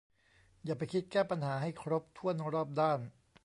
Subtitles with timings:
[0.63, 2.99] อย่าไปคิดแก้ปัญหาให้ครบถ้วนรอบด้าน